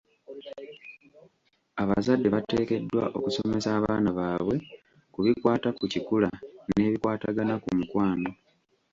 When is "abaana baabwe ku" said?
3.77-5.19